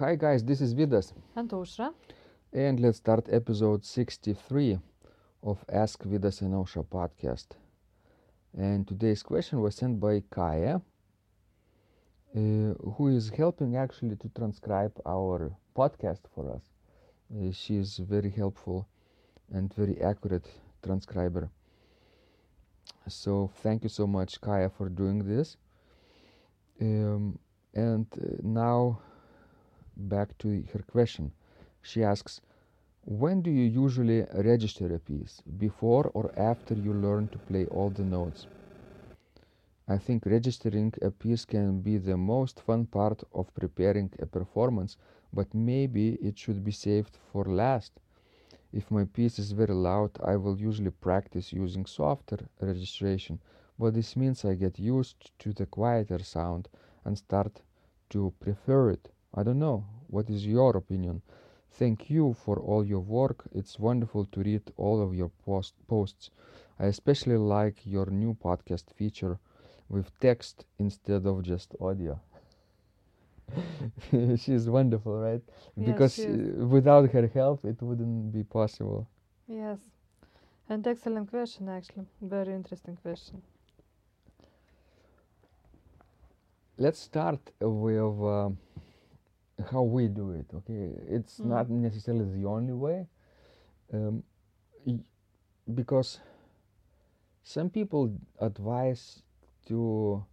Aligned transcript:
Hi 0.00 0.16
guys, 0.16 0.42
this 0.44 0.60
is 0.60 0.72
Vidas, 0.74 1.12
And 1.36 1.48
Aušra. 1.50 1.92
and 2.52 2.80
let's 2.80 2.98
start 2.98 3.28
episode 3.30 3.84
63 3.84 4.78
of 5.42 5.64
Ask 5.68 6.02
Vidas 6.04 6.40
and 6.40 6.54
Ausra 6.54 6.84
podcast. 6.84 7.48
And 8.56 8.88
today's 8.88 9.22
question 9.22 9.60
was 9.60 9.74
sent 9.76 10.00
by 10.00 10.22
Kaya, 10.30 10.80
uh, 12.34 12.40
who 12.96 13.08
is 13.08 13.28
helping 13.30 13.76
actually 13.76 14.16
to 14.16 14.28
transcribe 14.30 14.98
our 15.06 15.52
podcast 15.76 16.20
for 16.34 16.50
us. 16.50 16.62
Uh, 17.30 17.52
she 17.52 17.76
is 17.76 17.98
very 17.98 18.30
helpful 18.30 18.88
and 19.52 19.72
very 19.74 20.00
accurate 20.00 20.48
transcriber. 20.82 21.50
So 23.06 23.50
thank 23.62 23.82
you 23.82 23.88
so 23.90 24.06
much, 24.06 24.40
Kaya, 24.40 24.70
for 24.70 24.88
doing 24.88 25.24
this. 25.24 25.56
Um, 26.80 27.38
and 27.74 28.06
uh, 28.18 28.36
now 28.42 29.00
back 29.96 30.36
to 30.38 30.64
her 30.72 30.80
question. 30.90 31.32
She 31.82 32.02
asks, 32.02 32.40
when 33.04 33.42
do 33.42 33.50
you 33.50 33.64
usually 33.64 34.26
register 34.34 34.94
a 34.94 34.98
piece? 34.98 35.42
Before 35.58 36.10
or 36.14 36.30
after 36.36 36.74
you 36.74 36.92
learn 36.92 37.28
to 37.28 37.38
play 37.38 37.66
all 37.66 37.90
the 37.90 38.04
notes? 38.04 38.46
I 39.88 39.98
think 39.98 40.26
registering 40.26 40.94
a 41.02 41.10
piece 41.10 41.44
can 41.44 41.80
be 41.80 41.96
the 41.98 42.16
most 42.16 42.60
fun 42.60 42.86
part 42.86 43.24
of 43.34 43.52
preparing 43.54 44.12
a 44.20 44.26
performance, 44.26 44.96
but 45.32 45.52
maybe 45.52 46.14
it 46.22 46.38
should 46.38 46.62
be 46.62 46.70
saved 46.70 47.18
for 47.32 47.44
last. 47.44 47.92
If 48.72 48.90
my 48.90 49.04
piece 49.04 49.38
is 49.38 49.50
very 49.50 49.74
loud, 49.74 50.12
I 50.22 50.36
will 50.36 50.56
usually 50.56 50.92
practice 50.92 51.52
using 51.52 51.86
softer 51.86 52.38
registration, 52.60 53.40
but 53.78 53.94
this 53.94 54.14
means 54.14 54.44
I 54.44 54.54
get 54.54 54.78
used 54.78 55.32
to 55.40 55.52
the 55.52 55.66
quieter 55.66 56.22
sound 56.22 56.68
and 57.04 57.18
start 57.18 57.62
to 58.10 58.32
prefer 58.38 58.90
it. 58.90 59.10
I 59.34 59.42
don't 59.42 59.58
know. 59.58 59.84
What 60.08 60.28
is 60.30 60.46
your 60.46 60.76
opinion? 60.76 61.22
Thank 61.70 62.10
you 62.10 62.34
for 62.34 62.58
all 62.58 62.84
your 62.84 63.00
work. 63.00 63.44
It's 63.52 63.78
wonderful 63.78 64.26
to 64.26 64.40
read 64.40 64.72
all 64.76 65.00
of 65.02 65.14
your 65.14 65.30
post- 65.44 65.74
posts. 65.86 66.30
I 66.78 66.86
especially 66.86 67.36
like 67.36 67.86
your 67.86 68.06
new 68.06 68.34
podcast 68.34 68.90
feature 68.90 69.38
with 69.88 70.18
text 70.20 70.64
instead 70.78 71.26
of 71.26 71.42
just 71.42 71.74
audio. 71.80 72.20
She's 74.36 74.68
wonderful, 74.68 75.18
right? 75.20 75.42
Yes, 75.76 75.84
because 75.84 76.26
uh, 76.26 76.66
without 76.66 77.10
her 77.10 77.26
help, 77.28 77.64
it 77.64 77.80
wouldn't 77.82 78.32
be 78.32 78.42
possible. 78.44 79.08
Yes. 79.48 79.80
And 80.68 80.86
excellent 80.86 81.30
question, 81.30 81.68
actually. 81.68 82.06
Very 82.20 82.52
interesting 82.54 82.96
question. 82.96 83.42
Let's 86.78 86.98
start 87.00 87.40
with 87.60 88.22
uh, 88.22 88.50
how 89.70 89.82
we 89.82 90.08
do 90.08 90.30
it. 90.32 90.46
Okay, 90.54 90.92
it's 91.08 91.38
Mm. 91.40 91.46
not 91.46 91.70
necessarily 91.70 92.24
the 92.24 92.46
only 92.46 92.72
way, 92.72 93.08
um, 93.92 94.22
because 95.74 96.20
some 97.42 97.70
people 97.70 98.12
advise 98.38 99.22
to 99.66 100.24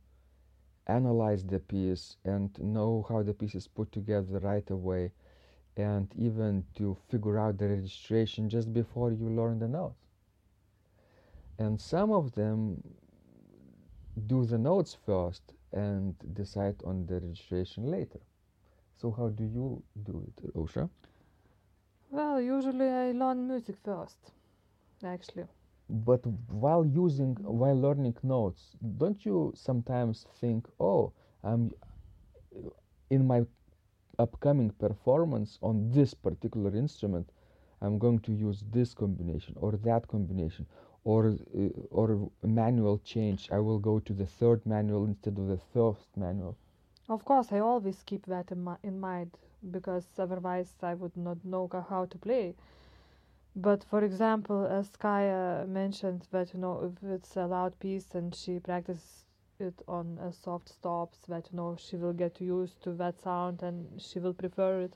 analyze 0.88 1.44
the 1.46 1.60
piece 1.60 2.18
and 2.24 2.58
know 2.60 3.06
how 3.10 3.22
the 3.24 3.34
piece 3.34 3.56
is 3.56 3.68
put 3.68 3.92
together 3.92 4.40
right 4.40 4.70
away, 4.70 5.12
and 5.76 6.14
even 6.16 6.66
to 6.76 6.96
figure 7.10 7.38
out 7.38 7.58
the 7.58 7.68
registration 7.68 8.50
just 8.50 8.72
before 8.74 9.12
you 9.12 9.30
learn 9.30 9.60
the 9.60 9.68
notes. 9.68 9.96
And 11.60 11.80
some 11.82 12.12
of 12.12 12.34
them 12.34 12.84
do 14.26 14.46
the 14.46 14.58
notes 14.58 14.96
first 15.06 15.54
and 15.72 16.16
decide 16.34 16.82
on 16.84 17.06
the 17.06 17.20
registration 17.20 17.92
later. 17.92 18.20
So 18.98 19.12
how 19.12 19.30
do 19.30 19.44
you 19.44 19.84
do 20.04 20.24
it, 20.28 20.54
Ausra? 20.56 20.90
Well, 22.10 22.42
usually 22.42 22.90
I 22.90 23.12
learn 23.12 23.48
music 23.48 23.78
first, 23.84 24.18
actually. 25.04 25.46
But 25.90 26.26
while 26.50 26.86
using, 26.86 27.36
while 27.40 27.80
learning 27.80 28.16
notes, 28.24 28.76
don't 28.98 29.24
you 29.26 29.54
sometimes 29.56 30.26
think, 30.40 30.68
oh, 30.80 31.14
I'm 31.44 31.72
in 33.10 33.26
my 33.28 33.44
upcoming 34.20 34.72
performance 34.72 35.60
on 35.62 35.92
this 35.92 36.14
particular 36.14 36.76
instrument, 36.76 37.32
I'm 37.82 38.00
going 38.00 38.20
to 38.20 38.34
use 38.34 38.64
this 38.72 38.94
combination 38.94 39.54
or 39.58 39.74
that 39.84 40.08
combination, 40.08 40.66
or 41.04 41.38
uh, 41.58 41.70
or 41.92 42.30
manual 42.44 43.00
change. 43.00 43.50
I 43.52 43.60
will 43.60 43.80
go 43.80 44.00
to 44.00 44.14
the 44.14 44.26
third 44.26 44.66
manual 44.66 45.06
instead 45.06 45.38
of 45.38 45.48
the 45.48 45.60
first 45.74 46.08
manual. 46.18 46.58
Of 47.10 47.26
course, 47.26 47.52
I 47.52 47.60
always 47.60 48.04
keep 48.04 48.28
that 48.28 48.52
in, 48.52 48.64
mi- 48.64 48.78
in 48.84 49.00
mind 49.00 49.32
because 49.72 50.08
otherwise 50.18 50.74
I 50.82 50.94
would 50.94 51.18
not 51.18 51.44
know 51.44 51.68
how 51.90 52.06
to 52.06 52.18
play. 52.18 52.56
But 53.58 53.84
for 53.84 54.06
example, 54.06 54.66
as 54.66 54.96
Kaya 54.96 55.66
mentioned, 55.68 56.28
that 56.32 56.54
you 56.54 56.62
know 56.62 56.82
if 56.86 57.04
it's 57.04 57.36
a 57.36 57.46
loud 57.46 57.78
piece 57.80 58.16
and 58.16 58.34
she 58.34 58.58
practices 58.60 59.26
it 59.60 59.82
on 59.86 60.18
a 60.20 60.32
soft 60.32 60.70
stops, 60.70 61.20
that 61.28 61.50
you 61.52 61.58
know 61.58 61.76
she 61.78 61.98
will 61.98 62.14
get 62.14 62.40
used 62.40 62.82
to 62.84 62.94
that 62.94 63.20
sound 63.20 63.64
and 63.64 64.02
she 64.02 64.20
will 64.20 64.34
prefer 64.34 64.80
it. 64.82 64.96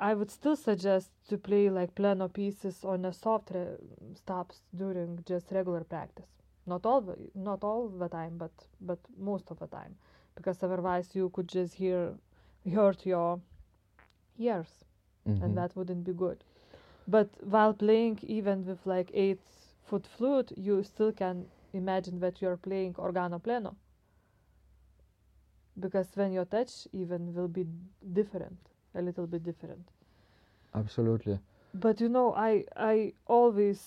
I 0.00 0.14
would 0.14 0.32
still 0.32 0.56
suggest 0.56 1.10
to 1.28 1.38
play 1.38 1.70
like 1.70 1.94
piano 1.94 2.28
pieces 2.28 2.84
on 2.84 3.04
a 3.04 3.12
soft 3.12 3.52
re- 3.54 3.76
stops 4.14 4.62
during 4.74 5.22
just 5.26 5.52
regular 5.52 5.84
practice. 5.84 6.26
Not 6.66 6.84
all 6.84 7.00
the, 7.00 7.16
not 7.36 7.62
all 7.62 7.88
the 7.88 8.08
time, 8.08 8.36
but 8.36 8.50
but 8.80 8.98
most 9.16 9.50
of 9.50 9.58
the 9.60 9.68
time, 9.68 9.96
because 10.40 10.62
otherwise 10.62 11.14
you 11.14 11.28
could 11.30 11.48
just 11.48 11.74
hear 11.74 12.14
hurt 12.74 13.06
your 13.06 13.40
ears 14.38 14.84
Mhm. 15.26 15.42
and 15.44 15.56
that 15.56 15.76
wouldn't 15.76 16.04
be 16.04 16.12
good. 16.12 16.44
But 17.06 17.28
while 17.44 17.74
playing 17.74 18.20
even 18.22 18.64
with 18.66 18.86
like 18.86 19.10
eight 19.14 19.40
foot 19.84 20.06
flute, 20.06 20.52
you 20.56 20.82
still 20.82 21.12
can 21.12 21.50
imagine 21.72 22.20
that 22.20 22.40
you're 22.42 22.56
playing 22.56 22.94
organo 22.94 23.40
pleno. 23.40 23.76
Because 25.78 26.16
when 26.16 26.32
your 26.32 26.44
touch 26.44 26.86
even 26.92 27.34
will 27.34 27.48
be 27.48 27.66
different, 28.12 28.58
a 28.94 29.02
little 29.02 29.26
bit 29.26 29.42
different. 29.42 29.90
Absolutely. 30.74 31.40
But 31.74 32.00
you 32.00 32.08
know, 32.08 32.32
I 32.34 32.64
I 32.76 33.14
always 33.26 33.80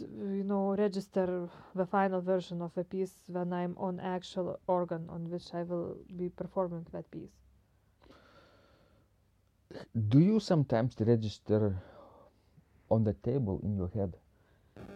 you 0.00 0.44
know 0.44 0.74
register 0.76 1.48
the 1.74 1.86
final 1.86 2.20
version 2.20 2.60
of 2.62 2.76
a 2.76 2.84
piece 2.84 3.22
when 3.28 3.52
I'm 3.52 3.76
on 3.78 4.00
actual 4.00 4.58
organ 4.66 5.08
on 5.08 5.30
which 5.30 5.54
I 5.54 5.62
will 5.62 5.96
be 6.16 6.28
performing 6.28 6.86
that 6.92 7.10
piece. 7.10 7.32
Do 10.08 10.20
you 10.20 10.40
sometimes 10.40 10.96
register 11.00 11.82
on 12.90 13.04
the 13.04 13.12
table 13.14 13.60
in 13.62 13.76
your 13.76 13.88
head 13.88 14.16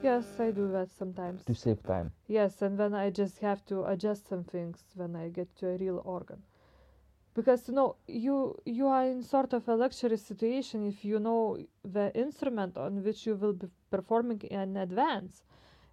Yes, 0.03 0.41
I 0.41 0.51
do 0.51 0.71
that 0.73 0.91
sometimes. 0.91 1.45
to 1.45 1.55
save 1.55 1.83
time? 1.83 2.13
Yes, 2.27 2.63
and 2.63 2.79
then 2.79 2.95
I 2.95 3.11
just 3.11 3.39
have 3.41 3.65
to 3.67 3.85
adjust 3.85 4.29
some 4.29 4.45
things 4.45 4.85
when 4.95 5.15
I 5.17 5.29
get 5.29 5.55
to 5.57 5.69
a 5.69 5.77
real 5.77 6.01
organ. 6.05 6.43
Because 7.35 7.69
you 7.69 7.75
know, 7.75 7.97
you 8.07 8.61
you 8.65 8.87
are 8.89 9.05
in 9.05 9.23
sort 9.23 9.53
of 9.53 9.69
a 9.69 9.77
luxury 9.77 10.17
situation 10.17 10.87
if 10.87 11.05
you 11.05 11.21
know 11.21 11.59
the 11.85 12.15
instrument 12.15 12.77
on 12.77 13.05
which 13.05 13.27
you 13.27 13.37
will 13.37 13.53
be 13.53 13.69
performing 13.91 14.41
in 14.43 14.77
advance. 14.77 15.45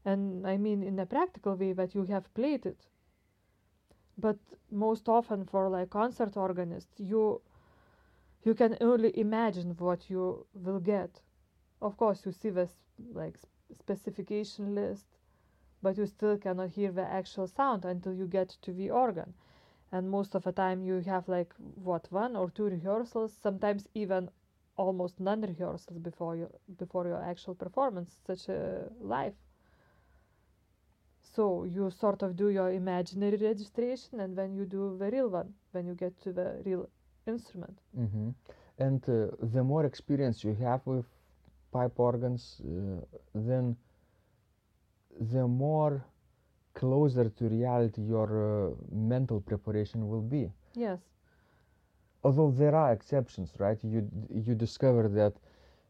And 0.03 0.47
I 0.47 0.57
mean 0.57 0.81
in 0.83 0.97
a 0.99 1.05
practical 1.05 1.55
way 1.55 1.73
that 1.73 1.93
you 1.93 2.05
have 2.05 2.33
played 2.33 2.65
it. 2.65 2.87
But 4.17 4.37
most 4.71 5.07
often 5.07 5.45
for 5.45 5.69
like 5.69 5.91
concert 5.91 6.35
organist, 6.35 6.89
you 6.97 7.41
you 8.43 8.55
can 8.55 8.77
only 8.81 9.11
imagine 9.19 9.75
what 9.77 10.09
you 10.09 10.45
will 10.53 10.79
get. 10.79 11.21
Of 11.81 11.97
course, 11.97 12.25
you 12.25 12.31
see 12.31 12.49
this 12.49 12.71
like 13.13 13.37
specification 13.79 14.73
list, 14.73 15.05
but 15.83 15.97
you 15.97 16.05
still 16.07 16.37
cannot 16.37 16.69
hear 16.71 16.91
the 16.91 17.05
actual 17.05 17.47
sound 17.47 17.85
until 17.85 18.13
you 18.13 18.25
get 18.25 18.49
to 18.63 18.71
the 18.73 18.89
organ. 18.89 19.33
And 19.91 20.09
most 20.09 20.35
of 20.35 20.43
the 20.43 20.51
time, 20.51 20.83
you 20.83 21.01
have 21.01 21.27
like 21.27 21.53
what 21.75 22.11
one 22.11 22.35
or 22.35 22.49
two 22.49 22.65
rehearsals, 22.65 23.33
sometimes 23.33 23.87
even 23.93 24.29
almost 24.77 25.19
none 25.19 25.41
rehearsals 25.41 25.99
before 25.99 26.35
your 26.35 26.49
before 26.77 27.07
your 27.07 27.21
actual 27.21 27.55
performance, 27.55 28.17
such 28.25 28.49
a 28.49 28.89
live. 28.99 29.33
So 31.21 31.63
you 31.65 31.89
sort 31.91 32.23
of 32.23 32.35
do 32.35 32.49
your 32.49 32.71
imaginary 32.71 33.37
registration, 33.37 34.19
and 34.19 34.35
then 34.37 34.53
you 34.55 34.65
do 34.65 34.97
the 34.97 35.09
real 35.11 35.29
one 35.29 35.53
when 35.71 35.85
you 35.85 35.93
get 35.95 36.19
to 36.21 36.31
the 36.33 36.61
real 36.65 36.89
instrument. 37.27 37.79
hmm 37.95 38.29
And 38.77 39.03
uh, 39.09 39.27
the 39.53 39.63
more 39.63 39.85
experience 39.85 40.43
you 40.43 40.53
have 40.55 40.81
with 40.85 41.05
pipe 41.71 41.99
organs, 41.99 42.61
uh, 42.63 43.01
then 43.33 43.75
the 45.19 45.47
more 45.47 46.03
closer 46.79 47.29
to 47.37 47.43
reality 47.49 48.01
your 48.01 48.29
uh, 48.37 48.73
mental 48.91 49.39
preparation 49.41 50.07
will 50.09 50.21
be. 50.21 50.43
Yes. 50.75 50.99
Although 52.23 52.51
there 52.51 52.75
are 52.75 52.91
exceptions, 52.97 53.49
right? 53.59 53.79
You 53.83 54.01
you 54.47 54.53
discover 54.55 55.07
that, 55.19 55.33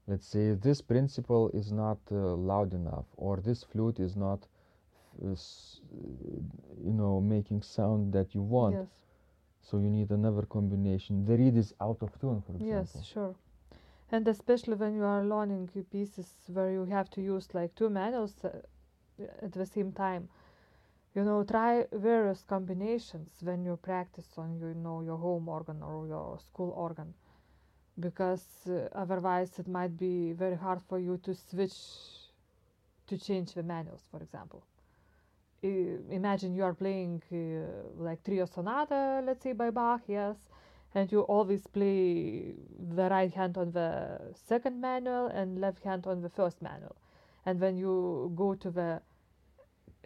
let's 0.07 0.27
say, 0.27 0.45
this 0.67 0.81
principle 0.81 1.49
is 1.61 1.71
not 1.71 1.99
uh, 2.11 2.35
loud 2.51 2.73
enough, 2.73 3.07
or 3.17 3.33
this 3.47 3.63
flute 3.63 3.99
is 4.07 4.15
not, 4.15 4.47
uh, 5.25 5.35
you 6.87 6.93
know, 6.99 7.13
making 7.21 7.63
sound 7.63 8.13
that 8.13 8.27
you 8.35 8.41
want. 8.41 8.75
Yes. 8.75 8.87
So 9.61 9.79
you 9.79 9.89
need 9.89 10.11
another 10.11 10.45
combination. 10.57 11.25
The 11.25 11.35
reed 11.41 11.57
is 11.57 11.73
out 11.81 11.99
of 12.01 12.09
tune, 12.21 12.41
for 12.45 12.53
example. 12.53 13.01
Yes, 13.01 13.05
sure. 13.13 13.35
And 14.11 14.27
especially 14.27 14.75
when 14.75 14.95
you 14.95 15.03
are 15.03 15.23
learning 15.25 15.69
pieces 15.91 16.27
where 16.55 16.71
you 16.71 16.85
have 16.85 17.09
to 17.15 17.21
use 17.21 17.47
like 17.53 17.75
two 17.75 17.89
manuals 17.89 18.35
uh, 18.45 18.49
at 19.45 19.51
the 19.51 19.65
same 19.65 19.91
time. 19.91 20.29
You 21.17 21.25
know, 21.25 21.43
try 21.43 21.85
various 21.91 22.43
combinations 22.43 23.43
when 23.43 23.65
you 23.65 23.75
practice 23.75 24.37
on 24.37 24.59
you 24.61 24.73
know 24.75 25.01
your 25.01 25.17
home 25.17 25.49
organ 25.49 25.83
or 25.83 26.07
your 26.07 26.39
school 26.39 26.71
organ, 26.71 27.15
because 27.99 28.67
uh, 28.67 28.89
otherwise 28.93 29.59
it 29.59 29.67
might 29.67 29.97
be 29.97 30.33
very 30.33 30.55
hard 30.55 30.81
for 30.83 30.99
you 30.99 31.17
to 31.23 31.33
switch 31.33 31.75
to 33.07 33.17
change 33.17 33.53
the 33.53 33.63
manuals, 33.63 34.07
for 34.11 34.21
example. 34.21 34.63
I- 35.63 35.99
imagine 36.09 36.53
you 36.55 36.63
are 36.63 36.73
playing 36.73 37.23
uh, 37.31 38.03
like 38.03 38.23
trio 38.23 38.45
sonata, 38.45 39.21
let's 39.25 39.43
say 39.43 39.53
by 39.53 39.71
Bach, 39.71 40.01
yes, 40.07 40.37
and 40.95 41.11
you 41.11 41.21
always 41.21 41.67
play 41.67 42.55
the 42.95 43.09
right 43.09 43.33
hand 43.33 43.57
on 43.57 43.71
the 43.71 44.19
second 44.33 44.81
manual 44.81 45.27
and 45.27 45.59
left 45.59 45.83
hand 45.83 46.07
on 46.07 46.21
the 46.21 46.29
first 46.29 46.61
manual. 46.61 46.95
And 47.45 47.59
when 47.59 47.77
you 47.77 48.31
go 48.35 48.55
to 48.55 48.69
the 48.71 49.01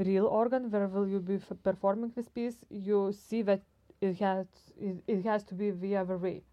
real 0.04 0.26
organ 0.28 0.70
where 0.72 0.88
will 0.88 1.08
you 1.08 1.20
be 1.20 1.36
f- 1.36 1.52
performing 1.64 2.12
this 2.16 2.30
piece, 2.30 2.58
you 2.70 3.12
see 3.14 3.42
that 3.44 3.62
it 4.02 4.18
has 4.20 4.48
it, 4.78 5.04
it 5.08 5.24
has 5.26 5.44
to 5.46 5.56
be 5.56 5.72
the 5.72 5.96
other 5.98 6.18
way. 6.18 6.44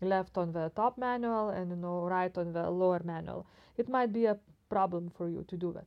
Left 0.00 0.38
on 0.38 0.52
the 0.52 0.70
top 0.76 0.98
manual 0.98 1.48
and 1.50 1.70
you 1.70 1.76
know 1.76 2.06
right 2.06 2.36
on 2.38 2.52
the 2.52 2.70
lower 2.70 3.00
manual. 3.04 3.46
It 3.76 3.88
might 3.88 4.12
be 4.12 4.26
a 4.26 4.38
problem 4.68 5.10
for 5.10 5.28
you 5.28 5.44
to 5.48 5.56
do 5.56 5.72
that. 5.72 5.86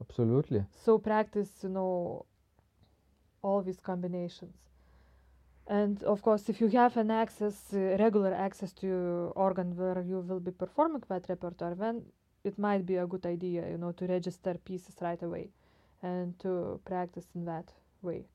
Absolutely. 0.00 0.64
So 0.84 0.98
practice, 0.98 1.50
you 1.62 1.68
know, 1.70 2.26
all 3.42 3.62
these 3.62 3.80
combinations. 3.80 4.56
And 5.68 6.02
of 6.04 6.22
course, 6.22 6.48
if 6.48 6.60
you 6.60 6.68
have 6.68 6.96
an 6.96 7.10
access, 7.10 7.72
uh, 7.72 7.96
regular 7.98 8.32
access 8.32 8.72
to 8.74 9.32
organ 9.34 9.76
where 9.76 10.00
you 10.02 10.20
will 10.20 10.40
be 10.40 10.52
performing 10.52 11.02
that 11.08 11.28
repertoire, 11.28 11.74
then 11.74 12.02
it 12.44 12.58
might 12.58 12.86
be 12.86 12.96
a 12.96 13.06
good 13.06 13.26
idea, 13.26 13.68
you 13.68 13.76
know, 13.78 13.92
to 13.92 14.06
register 14.06 14.54
pieces 14.64 14.96
right 15.00 15.22
away 15.22 15.50
and 16.02 16.38
to 16.40 16.80
practice 16.84 17.28
in 17.34 17.44
that 17.44 17.72
way. 18.02 18.26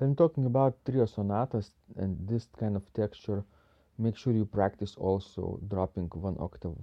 And 0.00 0.16
talking 0.16 0.46
about 0.46 0.84
trio 0.84 1.06
sonatas 1.06 1.72
and 1.96 2.26
this 2.28 2.46
kind 2.58 2.76
of 2.76 2.92
texture, 2.94 3.44
make 3.98 4.16
sure 4.16 4.32
you 4.32 4.44
practice 4.46 4.96
also 4.96 5.60
dropping 5.68 6.08
one 6.08 6.36
octave 6.38 6.76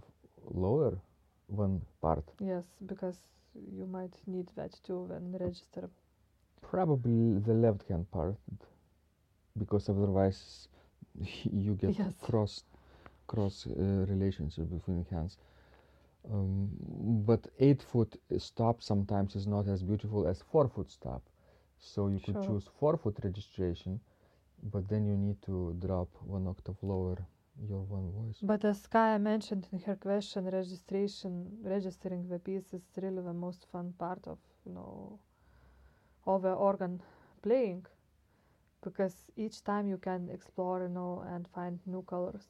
lower 0.52 1.00
one 1.48 1.82
part. 2.02 2.26
Yes, 2.40 2.66
because 2.86 3.20
you 3.56 3.86
might 3.88 4.16
need 4.28 4.48
that 4.56 4.74
too 4.84 5.04
when 5.04 5.38
register. 5.38 5.90
Probably 6.62 7.38
the 7.40 7.54
left 7.54 7.84
hand 7.88 8.10
part, 8.12 8.38
because 9.58 9.90
otherwise 9.90 10.68
you 11.44 11.74
get 11.76 11.96
Yes. 11.98 12.14
cross 12.22 12.64
cross 13.28 13.68
uh, 13.68 14.06
relationship 14.10 14.70
between 14.70 15.06
hands. 15.12 15.38
Um, 16.32 16.70
but 17.26 17.48
eight 17.60 17.82
foot 17.82 18.16
stop 18.38 18.82
sometimes 18.82 19.36
is 19.36 19.46
not 19.46 19.68
as 19.68 19.84
beautiful 19.84 20.26
as 20.28 20.42
four 20.42 20.68
foot 20.70 20.90
stop. 20.90 21.22
So 21.80 22.08
you 22.08 22.20
could 22.20 22.42
choose 22.42 22.70
four 22.80 22.98
foot 22.98 23.18
registration, 23.24 24.00
but 24.72 24.88
then 24.88 25.06
you 25.06 25.18
need 25.18 25.42
to 25.44 25.76
drop 25.86 26.08
one 26.26 26.48
octave 26.48 26.78
lower 26.82 27.18
your 27.70 27.82
one 27.82 28.10
voice. 28.12 28.38
But 28.42 28.64
as 28.66 28.88
Kaya 28.88 29.20
mentioned 29.20 29.68
in 29.72 29.80
her 29.80 29.96
question, 29.96 30.46
registration, 30.46 31.58
registering 31.62 32.28
the 32.30 32.40
piece 32.40 32.74
is 32.74 32.82
really 33.02 33.22
the 33.22 33.34
most 33.34 33.68
fun 33.72 33.94
part 34.00 34.26
of 34.28 34.38
you 34.66 34.74
know 34.74 35.20
all 36.26 36.40
the 36.40 36.54
organ 36.54 37.02
playing, 37.42 37.86
because 38.82 39.16
each 39.36 39.64
time 39.64 39.88
you 39.88 39.98
can 39.98 40.30
explore, 40.30 40.82
you 40.84 40.90
know, 40.90 41.24
and 41.28 41.48
find 41.50 41.80
new 41.86 42.02
colors. 42.04 42.48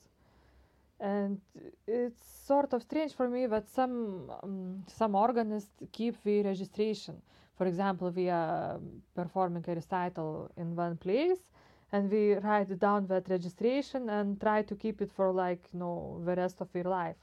And 1.03 1.39
it's 1.88 2.25
sort 2.47 2.73
of 2.73 2.81
strange 2.81 3.13
for 3.13 3.29
me 3.29 3.45
that 3.47 3.69
some 3.69 4.31
um, 4.41 4.83
some 4.88 5.15
organists 5.15 5.71
keep 5.91 6.15
the 6.23 6.41
registration. 6.44 7.21
For 7.57 7.67
example, 7.67 8.09
we 8.11 8.29
are 8.29 8.79
performing 9.15 9.65
a 9.67 9.75
recital 9.75 10.50
in 10.57 10.75
one 10.75 10.97
place, 10.97 11.51
and 11.94 12.09
we 12.11 12.33
write 12.35 12.79
down 12.79 13.07
that 13.07 13.29
registration 13.29 14.09
and 14.09 14.41
try 14.41 14.63
to 14.63 14.75
keep 14.75 15.01
it 15.01 15.11
for 15.11 15.31
like 15.31 15.61
you 15.71 15.79
know 15.79 16.21
the 16.25 16.35
rest 16.35 16.61
of 16.61 16.67
your 16.73 16.85
life 16.85 17.21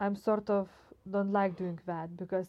i'm 0.00 0.16
sort 0.16 0.48
of 0.50 0.68
don't 1.10 1.32
like 1.32 1.54
doing 1.56 1.78
that 1.86 2.16
because 2.16 2.48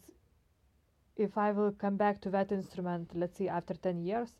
if 1.18 1.38
i 1.38 1.52
will 1.52 1.72
come 1.84 1.98
back 1.98 2.20
to 2.22 2.30
that 2.30 2.52
instrument 2.52 3.12
let's 3.14 3.38
say 3.38 3.48
after 3.48 3.74
10 3.74 4.02
years 4.02 4.32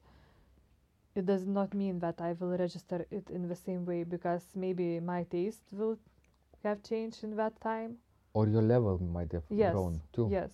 it 1.16 1.26
does 1.26 1.46
not 1.46 1.74
mean 1.74 2.00
that 2.00 2.22
i 2.22 2.34
will 2.40 2.58
register 2.58 3.06
it 3.12 3.30
in 3.30 3.48
the 3.48 3.56
same 3.56 3.86
way 3.86 4.04
because 4.04 4.44
maybe 4.56 5.00
my 5.00 5.24
taste 5.24 5.64
will 5.72 5.98
have 6.64 6.82
changed 6.82 7.24
in 7.24 7.36
that 7.36 7.60
time. 7.60 7.98
Or 8.34 8.48
your 8.48 8.62
level 8.62 8.98
might 9.00 9.32
have 9.34 9.44
yes 9.50 9.74
grown 9.74 10.02
too. 10.14 10.28
yes. 10.32 10.50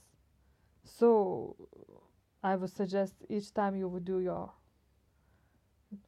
So 0.84 1.56
i 2.44 2.56
would 2.56 2.72
suggest 2.72 3.14
each 3.30 3.54
time 3.54 3.76
you 3.76 3.88
would 3.88 4.06
do 4.06 4.20
your 4.20 4.52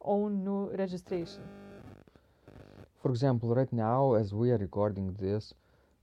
own 0.01 0.43
new 0.43 0.71
registration. 0.75 1.43
For 3.01 3.09
example, 3.09 3.55
right 3.55 3.71
now, 3.73 4.13
as 4.13 4.31
we 4.33 4.51
are 4.51 4.57
recording 4.57 5.13
this, 5.19 5.53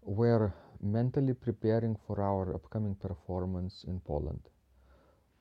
we're 0.02 0.52
mentally 0.80 1.32
preparing 1.32 1.96
for 2.06 2.20
our 2.20 2.54
upcoming 2.54 2.94
performance 2.96 3.84
in 3.86 4.00
Poland 4.00 4.40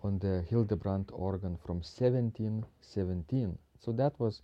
on 0.07 0.19
the 0.19 0.43
Hildebrand 0.49 1.09
organ 1.13 1.57
from 1.57 1.77
1717. 1.77 3.57
So 3.79 3.91
that 3.93 4.19
was 4.19 4.41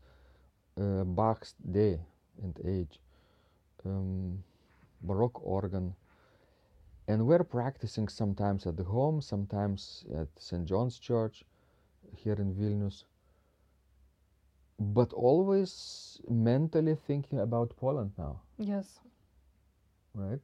uh, 0.79 1.03
Bach's 1.03 1.55
day 1.71 1.99
and 2.41 2.59
age, 2.65 2.99
um, 3.85 4.43
Baroque 5.01 5.41
organ. 5.45 5.95
And 7.07 7.25
we're 7.27 7.43
practicing 7.43 8.07
sometimes 8.07 8.65
at 8.65 8.77
the 8.77 8.83
home, 8.83 9.21
sometimes 9.21 10.05
at 10.15 10.27
St. 10.37 10.65
John's 10.65 10.99
Church 10.99 11.43
here 12.15 12.35
in 12.35 12.53
Vilnius 12.53 13.05
but 14.79 15.13
always 15.13 16.19
mentally 16.29 16.95
thinking 16.95 17.39
about 17.39 17.75
Poland 17.77 18.11
now, 18.17 18.41
yes 18.57 18.99
right? 20.15 20.39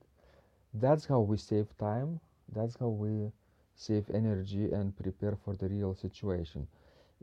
That's 0.74 1.06
how 1.06 1.20
we 1.22 1.38
save 1.38 1.76
time. 1.78 2.20
That's 2.54 2.78
how 2.80 2.90
we 2.90 3.32
save 3.80 4.10
energy 4.14 4.66
and 4.78 4.96
prepare 5.04 5.36
for 5.44 5.56
the 5.56 5.70
real 5.70 5.94
situation. 5.96 6.68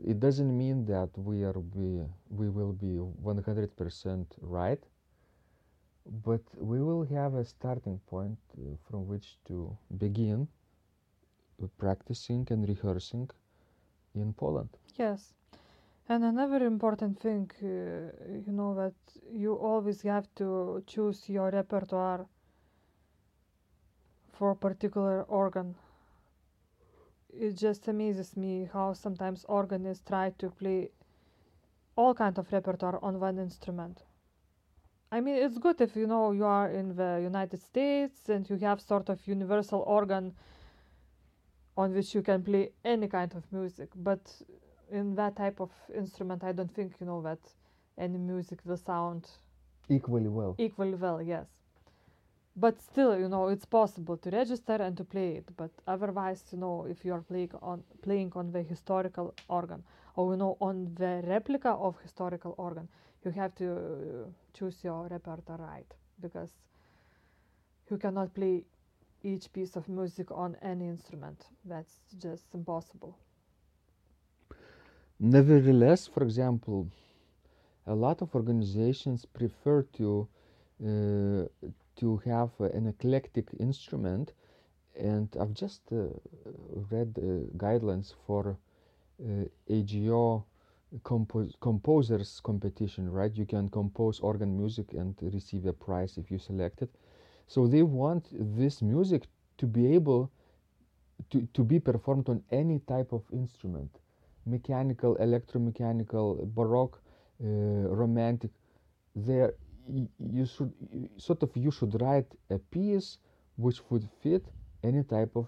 It 0.03 0.19
doesn't 0.19 0.53
mean 0.63 0.85
that 0.85 1.09
we 1.29 1.43
are 1.43 1.61
be 1.77 1.89
we 2.39 2.49
will 2.49 2.73
be 2.73 2.93
100% 2.97 4.25
right, 4.41 4.83
but 6.25 6.41
we 6.71 6.79
will 6.81 7.03
have 7.17 7.35
a 7.35 7.45
starting 7.45 7.99
point 8.07 8.39
uh, 8.57 8.75
from 8.85 9.07
which 9.07 9.37
to 9.47 9.77
begin 9.97 10.47
uh, 11.61 11.67
practicing 11.77 12.47
and 12.49 12.67
rehearsing 12.67 13.29
in 14.15 14.33
Poland. 14.33 14.69
Yes. 14.97 15.33
And 16.09 16.23
another 16.23 16.65
important 16.65 17.19
thing, 17.19 17.51
uh, 17.61 17.67
you 18.45 18.53
know, 18.59 18.73
that 18.75 18.95
you 19.31 19.53
always 19.53 20.01
have 20.03 20.27
to 20.35 20.81
choose 20.87 21.29
your 21.29 21.49
repertoire 21.51 22.25
for 24.33 24.51
a 24.51 24.55
particular 24.55 25.23
organ. 25.23 25.75
It 27.29 27.55
just 27.55 27.87
amazes 27.87 28.35
me 28.35 28.69
how 28.71 28.93
sometimes 28.93 29.45
organists 29.47 30.03
try 30.07 30.31
to 30.39 30.49
play 30.49 30.89
all 31.95 32.13
kind 32.13 32.37
of 32.37 32.51
repertoire 32.51 32.99
on 33.03 33.19
one 33.19 33.37
instrument. 33.39 34.03
I 35.11 35.21
mean, 35.21 35.35
it's 35.35 35.57
good 35.57 35.79
if 35.81 35.95
you 35.95 36.07
know 36.07 36.31
you 36.31 36.45
are 36.45 36.69
in 36.69 36.95
the 36.95 37.19
United 37.23 37.61
States 37.61 38.29
and 38.29 38.49
you 38.49 38.57
have 38.57 38.81
sort 38.81 39.09
of 39.09 39.25
universal 39.27 39.81
organ 39.81 40.33
on 41.75 41.93
which 41.93 42.13
you 42.15 42.21
can 42.21 42.43
play 42.43 42.71
any 42.83 43.07
kind 43.07 43.33
of 43.35 43.43
music, 43.51 43.89
but 43.95 44.41
in 44.91 45.15
that 45.15 45.35
type 45.35 45.59
of 45.59 45.71
instrument 45.95 46.43
i 46.43 46.51
don't 46.51 46.73
think 46.73 46.93
you 46.99 47.05
know 47.05 47.21
that 47.21 47.39
any 47.97 48.17
music 48.17 48.59
will 48.65 48.77
sound 48.77 49.29
Equally 49.89 50.27
well. 50.27 50.55
equally 50.57 50.95
well 50.95 51.21
yes 51.21 51.47
but 52.57 52.81
still 52.81 53.17
you 53.19 53.29
know 53.29 53.47
it's 53.49 53.65
possible 53.65 54.17
to 54.17 54.29
register 54.31 54.73
and 54.73 54.97
to 54.97 55.03
play 55.03 55.35
it. 55.35 55.49
But 55.55 55.71
otherwise 55.87 56.43
you 56.51 56.57
know 56.57 56.87
if 56.89 57.05
you 57.05 57.13
are 57.13 57.21
playing 57.21 57.51
on 57.61 57.83
playing 58.01 58.33
on 58.35 58.51
the 58.51 58.63
historical 58.63 59.33
organ 59.47 59.83
or 60.15 60.31
you 60.33 60.37
know 60.37 60.57
on 60.59 60.93
the 60.95 61.23
replica 61.27 61.69
of 61.69 61.99
historical 62.01 62.55
organ 62.57 62.89
you 63.23 63.31
have 63.31 63.53
to 63.55 63.71
uh, 63.71 63.79
choose 64.53 64.83
your 64.83 65.07
repertoire 65.07 65.59
right. 65.59 65.93
Because 66.19 66.51
you 67.91 67.97
cannot 67.97 68.33
play 68.33 68.63
each 69.23 69.51
piece 69.53 69.75
of 69.75 69.87
music 69.87 70.31
on 70.31 70.55
any 70.61 70.87
instrument. 70.87 71.45
That's 71.65 71.99
just 72.19 72.45
impossible. 72.53 73.17
Nevertheless, 75.19 76.07
for 76.07 76.23
example, 76.23 76.87
a 77.87 77.95
lot 77.95 78.21
of 78.21 78.35
organizations 78.35 79.25
prefer 79.25 79.83
to 79.93 80.27
uh, 80.85 81.45
to 81.97 82.17
have 82.25 82.51
uh, 82.59 82.65
an 82.65 82.87
eclectic 82.87 83.47
instrument, 83.59 84.33
and 84.97 85.29
I've 85.39 85.53
just 85.53 85.81
uh, 85.91 86.07
read 86.91 87.13
guidelines 87.57 88.13
for 88.25 88.57
uh, 89.23 89.45
AGO 89.69 90.45
compos- 91.03 91.55
composers 91.59 92.39
competition, 92.41 93.11
right? 93.11 93.33
You 93.35 93.45
can 93.45 93.69
compose 93.69 94.19
organ 94.19 94.57
music 94.57 94.93
and 94.93 95.15
receive 95.21 95.65
a 95.65 95.73
prize 95.73 96.17
if 96.17 96.31
you 96.31 96.39
select 96.39 96.81
it. 96.81 96.89
So 97.47 97.67
they 97.67 97.83
want 97.83 98.27
this 98.31 98.81
music 98.81 99.27
to 99.57 99.65
be 99.67 99.93
able 99.93 100.31
to, 101.29 101.47
to 101.53 101.63
be 101.63 101.79
performed 101.79 102.29
on 102.29 102.43
any 102.51 102.79
type 102.79 103.11
of 103.11 103.23
instrument 103.31 103.99
mechanical, 104.45 105.17
electromechanical, 105.17 106.47
baroque, 106.55 107.01
uh, 107.43 107.47
romantic. 107.47 108.51
There, 109.13 109.55
you 110.19 110.45
should 110.45 110.73
sort 111.17 111.43
of 111.43 111.55
you 111.55 111.71
should 111.71 111.99
write 112.01 112.27
a 112.49 112.57
piece 112.59 113.17
which 113.57 113.79
would 113.89 114.03
fit 114.21 114.45
any 114.83 115.03
type 115.03 115.35
of 115.35 115.47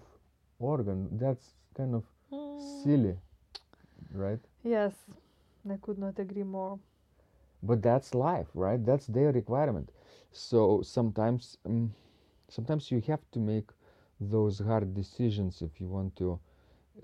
organ. 0.58 1.08
That's 1.18 1.54
kind 1.74 1.94
of 1.94 2.04
Mm, 2.32 2.82
silly, 2.82 3.16
right? 4.12 4.40
Yes, 4.62 5.06
I 5.68 5.76
could 5.76 5.98
not 5.98 6.18
agree 6.18 6.42
more. 6.44 6.80
But 7.62 7.82
that's 7.82 8.14
life, 8.14 8.48
right? 8.54 8.84
That's 8.84 9.06
their 9.06 9.32
requirement. 9.32 9.90
So 10.32 10.82
sometimes, 10.82 11.58
um, 11.64 11.94
sometimes 12.48 12.90
you 12.90 13.00
have 13.02 13.20
to 13.32 13.40
make 13.40 13.70
those 14.20 14.58
hard 14.60 14.94
decisions 14.94 15.62
if 15.62 15.80
you 15.80 15.88
want 15.88 16.16
to 16.16 16.38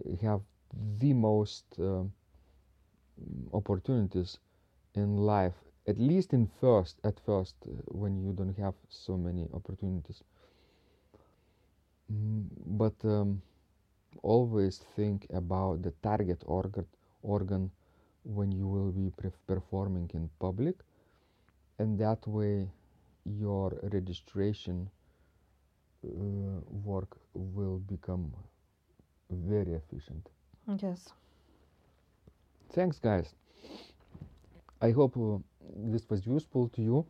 uh, 0.06 0.16
have 0.22 0.42
the 0.98 1.12
most 1.14 1.64
um, 1.78 2.12
opportunities 3.52 4.38
in 4.94 5.16
life. 5.16 5.65
At 5.86 5.98
least 5.98 6.32
in 6.32 6.46
first, 6.46 7.00
at 7.04 7.18
first, 7.20 7.56
uh, 7.66 7.70
when 7.86 8.16
you 8.18 8.32
don't 8.32 8.56
have 8.58 8.74
so 8.88 9.16
many 9.16 9.48
opportunities. 9.52 10.22
Mm, 12.12 12.46
but 12.66 12.94
um, 13.04 13.42
always 14.22 14.78
think 14.78 15.26
about 15.30 15.82
the 15.82 15.92
target 16.02 16.42
organ 16.46 16.86
organ 17.22 17.70
when 18.24 18.50
you 18.52 18.66
will 18.66 18.90
be 18.92 19.10
performing 19.46 20.10
in 20.14 20.28
public 20.38 20.76
and 21.78 21.98
that 21.98 22.26
way 22.26 22.70
your 23.24 23.78
registration 23.92 24.90
uh, 26.04 26.60
work 26.84 27.18
will 27.34 27.78
become 27.80 28.32
very 29.30 29.74
efficient 29.74 30.30
Yes. 30.66 31.12
thanks 32.72 32.98
guys 32.98 33.34
i 34.80 34.90
hope 34.90 35.16
uh, 35.16 35.38
this 35.74 36.08
was 36.08 36.26
useful 36.26 36.68
to 36.70 36.82
you. 36.82 37.06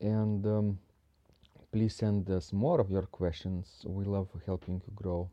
And 0.00 0.46
um, 0.46 0.78
please 1.72 1.94
send 1.94 2.30
us 2.30 2.52
more 2.52 2.80
of 2.80 2.90
your 2.90 3.02
questions. 3.02 3.84
We 3.86 4.04
love 4.04 4.28
helping 4.46 4.82
you 4.86 4.92
grow. 4.94 5.30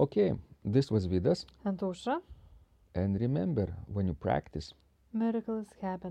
Okay 0.00 0.32
this 0.64 0.90
was 0.90 1.06
vidas. 1.06 1.44
And 1.64 1.78
Ausra, 1.78 2.20
and 2.94 3.20
remember 3.20 3.74
when 3.86 4.06
you 4.06 4.14
practice 4.14 4.72
miracles 5.12 5.66
happen. 5.80 6.00